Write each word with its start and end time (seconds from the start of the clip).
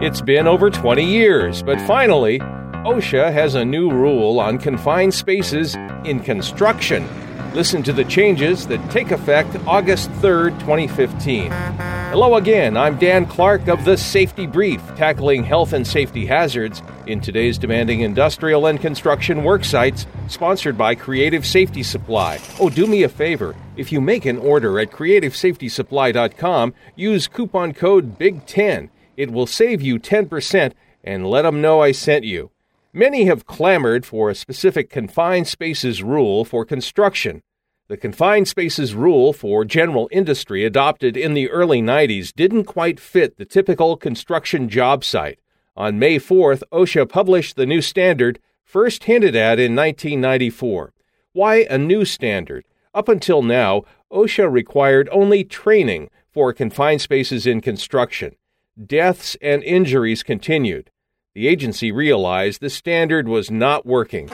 It's 0.00 0.20
been 0.20 0.46
over 0.46 0.70
20 0.70 1.04
years, 1.04 1.60
but 1.60 1.80
finally, 1.80 2.38
OSHA 2.38 3.32
has 3.32 3.56
a 3.56 3.64
new 3.64 3.90
rule 3.90 4.38
on 4.38 4.58
confined 4.58 5.12
spaces 5.12 5.74
in 6.04 6.20
construction. 6.20 7.04
Listen 7.52 7.82
to 7.82 7.92
the 7.92 8.04
changes 8.04 8.68
that 8.68 8.90
take 8.92 9.10
effect 9.10 9.56
August 9.66 10.08
3rd, 10.22 10.60
2015. 10.60 11.50
Hello 11.50 12.36
again, 12.36 12.76
I'm 12.76 12.96
Dan 12.96 13.26
Clark 13.26 13.66
of 13.66 13.84
the 13.84 13.96
Safety 13.96 14.46
Brief, 14.46 14.80
tackling 14.94 15.42
health 15.42 15.72
and 15.72 15.84
safety 15.84 16.26
hazards 16.26 16.80
in 17.08 17.20
today's 17.20 17.58
demanding 17.58 18.02
industrial 18.02 18.66
and 18.66 18.80
construction 18.80 19.42
work 19.42 19.64
sites, 19.64 20.06
sponsored 20.28 20.78
by 20.78 20.94
Creative 20.94 21.44
Safety 21.44 21.82
Supply. 21.82 22.38
Oh, 22.60 22.70
do 22.70 22.86
me 22.86 23.02
a 23.02 23.08
favor. 23.08 23.56
If 23.76 23.90
you 23.90 24.00
make 24.00 24.26
an 24.26 24.38
order 24.38 24.78
at 24.78 24.92
creativesafetysupply.com, 24.92 26.74
use 26.94 27.26
coupon 27.26 27.74
code 27.74 28.16
BIG10. 28.16 28.90
It 29.18 29.32
will 29.32 29.48
save 29.48 29.82
you 29.82 29.98
10% 29.98 30.74
and 31.02 31.26
let 31.26 31.42
them 31.42 31.60
know 31.60 31.80
I 31.80 31.90
sent 31.90 32.22
you. 32.22 32.52
Many 32.92 33.24
have 33.24 33.46
clamored 33.46 34.06
for 34.06 34.30
a 34.30 34.34
specific 34.34 34.90
confined 34.90 35.48
spaces 35.48 36.04
rule 36.04 36.44
for 36.44 36.64
construction. 36.64 37.42
The 37.88 37.96
confined 37.96 38.46
spaces 38.46 38.94
rule 38.94 39.32
for 39.32 39.64
general 39.64 40.08
industry 40.12 40.64
adopted 40.64 41.16
in 41.16 41.34
the 41.34 41.50
early 41.50 41.82
90s 41.82 42.32
didn't 42.32 42.66
quite 42.66 43.00
fit 43.00 43.38
the 43.38 43.44
typical 43.44 43.96
construction 43.96 44.68
job 44.68 45.02
site. 45.02 45.40
On 45.76 45.98
May 45.98 46.20
4th, 46.20 46.62
OSHA 46.70 47.08
published 47.08 47.56
the 47.56 47.66
new 47.66 47.82
standard, 47.82 48.38
first 48.62 49.04
hinted 49.04 49.34
at 49.34 49.58
in 49.58 49.74
1994. 49.74 50.92
Why 51.32 51.66
a 51.68 51.76
new 51.76 52.04
standard? 52.04 52.66
Up 52.94 53.08
until 53.08 53.42
now, 53.42 53.82
OSHA 54.12 54.48
required 54.48 55.08
only 55.10 55.42
training 55.42 56.08
for 56.30 56.52
confined 56.52 57.00
spaces 57.00 57.48
in 57.48 57.60
construction. 57.60 58.36
Deaths 58.86 59.36
and 59.42 59.64
injuries 59.64 60.22
continued 60.22 60.90
the 61.34 61.46
agency 61.46 61.92
realized 61.92 62.60
the 62.60 62.70
standard 62.70 63.28
was 63.28 63.50
not 63.50 63.86
working. 63.86 64.28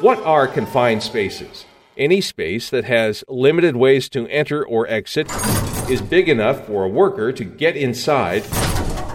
What 0.00 0.18
are 0.24 0.46
confined 0.46 1.02
spaces? 1.02 1.64
Any 1.96 2.20
space 2.20 2.68
that 2.70 2.84
has 2.84 3.24
limited 3.28 3.76
ways 3.76 4.08
to 4.10 4.26
enter 4.28 4.66
or 4.66 4.86
exit, 4.88 5.30
is 5.88 6.02
big 6.02 6.28
enough 6.28 6.66
for 6.66 6.84
a 6.84 6.88
worker 6.88 7.32
to 7.32 7.44
get 7.44 7.76
inside, 7.76 8.44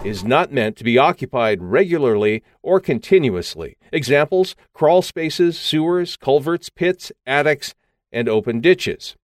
is 0.04 0.24
not 0.24 0.52
meant 0.52 0.76
to 0.76 0.84
be 0.84 0.98
occupied 0.98 1.62
regularly 1.62 2.42
or 2.62 2.80
continuously. 2.80 3.76
Examples 3.92 4.56
crawl 4.72 5.02
spaces, 5.02 5.58
sewers, 5.58 6.16
culverts, 6.16 6.68
pits, 6.68 7.12
attics, 7.26 7.74
and 8.10 8.28
open 8.28 8.60
ditches. 8.60 9.14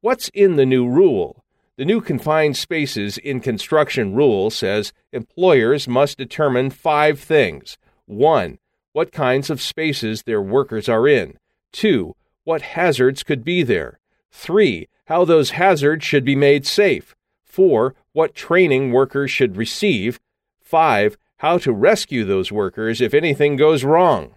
What's 0.00 0.28
in 0.30 0.56
the 0.56 0.66
new 0.66 0.86
rule? 0.88 1.44
The 1.78 1.84
new 1.84 2.00
confined 2.00 2.56
spaces 2.56 3.18
in 3.18 3.40
construction 3.40 4.14
rule 4.14 4.48
says 4.48 4.94
employers 5.12 5.86
must 5.86 6.16
determine 6.16 6.70
five 6.70 7.20
things. 7.20 7.76
One, 8.06 8.58
what 8.92 9.12
kinds 9.12 9.50
of 9.50 9.60
spaces 9.60 10.22
their 10.22 10.40
workers 10.40 10.88
are 10.88 11.06
in. 11.06 11.38
Two, 11.72 12.16
what 12.44 12.62
hazards 12.62 13.22
could 13.22 13.44
be 13.44 13.62
there. 13.62 13.98
Three, 14.30 14.88
how 15.08 15.26
those 15.26 15.50
hazards 15.50 16.02
should 16.02 16.24
be 16.24 16.34
made 16.34 16.66
safe. 16.66 17.14
Four, 17.44 17.94
what 18.12 18.34
training 18.34 18.92
workers 18.92 19.30
should 19.30 19.58
receive. 19.58 20.18
Five, 20.58 21.18
how 21.38 21.58
to 21.58 21.72
rescue 21.72 22.24
those 22.24 22.50
workers 22.50 23.02
if 23.02 23.12
anything 23.12 23.56
goes 23.56 23.84
wrong. 23.84 24.34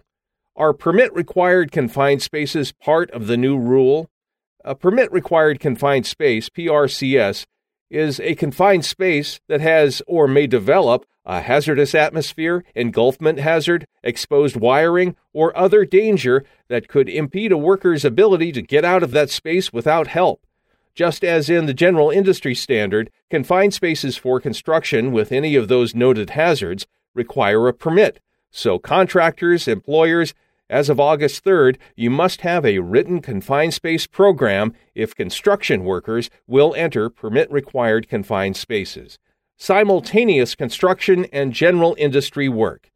Are 0.56 0.74
permit 0.74 1.10
required 1.14 1.72
confined 1.72 2.20
spaces 2.20 2.72
part 2.72 3.10
of 3.12 3.28
the 3.28 3.38
new 3.38 3.56
rule? 3.56 4.10
A 4.64 4.74
permit 4.74 5.10
required 5.10 5.58
confined 5.58 6.06
space, 6.06 6.50
PRCS, 6.50 7.46
is 7.90 8.20
a 8.20 8.34
confined 8.34 8.84
space 8.84 9.40
that 9.48 9.60
has 9.60 10.02
or 10.06 10.28
may 10.28 10.46
develop 10.46 11.06
a 11.24 11.40
hazardous 11.40 11.94
atmosphere, 11.94 12.64
engulfment 12.74 13.38
hazard, 13.38 13.86
exposed 14.02 14.56
wiring, 14.56 15.16
or 15.32 15.56
other 15.56 15.84
danger 15.84 16.44
that 16.68 16.88
could 16.88 17.08
impede 17.08 17.52
a 17.52 17.58
worker's 17.58 18.04
ability 18.04 18.52
to 18.52 18.62
get 18.62 18.84
out 18.84 19.02
of 19.02 19.12
that 19.12 19.30
space 19.30 19.72
without 19.72 20.08
help. 20.08 20.46
Just 20.94 21.24
as 21.24 21.48
in 21.48 21.66
the 21.66 21.74
general 21.74 22.10
industry 22.10 22.54
standard, 22.54 23.10
confined 23.30 23.72
spaces 23.72 24.16
for 24.16 24.40
construction 24.40 25.12
with 25.12 25.32
any 25.32 25.54
of 25.54 25.68
those 25.68 25.94
noted 25.94 26.30
hazards 26.30 26.86
require 27.14 27.66
a 27.66 27.72
permit, 27.72 28.20
so 28.50 28.78
contractors, 28.78 29.68
employers, 29.68 30.34
as 30.70 30.88
of 30.88 31.00
August 31.00 31.44
3rd, 31.44 31.76
you 31.96 32.08
must 32.08 32.42
have 32.42 32.64
a 32.64 32.78
written 32.78 33.20
confined 33.20 33.74
space 33.74 34.06
program 34.06 34.72
if 34.94 35.16
construction 35.16 35.84
workers 35.84 36.30
will 36.46 36.74
enter 36.76 37.10
permit 37.10 37.50
required 37.50 38.08
confined 38.08 38.56
spaces. 38.56 39.18
Simultaneous 39.58 40.54
construction 40.54 41.26
and 41.32 41.52
general 41.52 41.96
industry 41.98 42.48
work. 42.48 42.90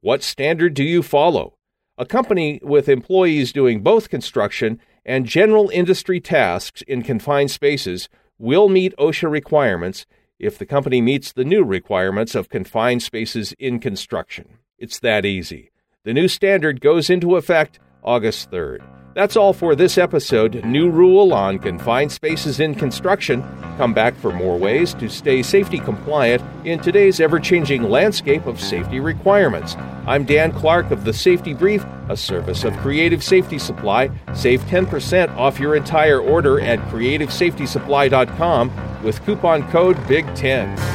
What 0.00 0.24
standard 0.24 0.74
do 0.74 0.82
you 0.82 1.02
follow? 1.02 1.54
A 1.96 2.04
company 2.04 2.58
with 2.62 2.88
employees 2.88 3.52
doing 3.52 3.80
both 3.80 4.10
construction 4.10 4.80
and 5.04 5.24
general 5.24 5.70
industry 5.70 6.20
tasks 6.20 6.82
in 6.82 7.02
confined 7.02 7.52
spaces 7.52 8.08
will 8.38 8.68
meet 8.68 8.96
OSHA 8.96 9.30
requirements 9.30 10.04
if 10.38 10.58
the 10.58 10.66
company 10.66 11.00
meets 11.00 11.32
the 11.32 11.44
new 11.44 11.62
requirements 11.62 12.34
of 12.34 12.48
confined 12.48 13.02
spaces 13.02 13.52
in 13.58 13.78
construction. 13.78 14.58
It's 14.78 14.98
that 14.98 15.24
easy. 15.24 15.69
The 16.02 16.14
new 16.14 16.28
standard 16.28 16.80
goes 16.80 17.10
into 17.10 17.36
effect 17.36 17.78
August 18.02 18.50
3rd. 18.50 18.80
That's 19.12 19.36
all 19.36 19.52
for 19.52 19.74
this 19.74 19.98
episode. 19.98 20.64
New 20.64 20.88
rule 20.88 21.34
on 21.34 21.58
confined 21.58 22.10
spaces 22.10 22.58
in 22.58 22.74
construction. 22.74 23.42
Come 23.76 23.92
back 23.92 24.14
for 24.14 24.32
more 24.32 24.56
ways 24.56 24.94
to 24.94 25.10
stay 25.10 25.42
safety 25.42 25.78
compliant 25.78 26.42
in 26.64 26.78
today's 26.78 27.20
ever 27.20 27.38
changing 27.38 27.82
landscape 27.82 28.46
of 28.46 28.58
safety 28.58 28.98
requirements. 28.98 29.76
I'm 30.06 30.24
Dan 30.24 30.52
Clark 30.52 30.90
of 30.90 31.04
the 31.04 31.12
Safety 31.12 31.52
Brief, 31.52 31.84
a 32.08 32.16
service 32.16 32.64
of 32.64 32.74
Creative 32.78 33.22
Safety 33.22 33.58
Supply. 33.58 34.08
Save 34.32 34.62
10% 34.62 35.36
off 35.36 35.60
your 35.60 35.76
entire 35.76 36.18
order 36.18 36.62
at 36.62 36.78
creativesafetysupply.com 36.88 39.02
with 39.02 39.22
coupon 39.26 39.70
code 39.70 39.98
BIG10. 40.04 40.89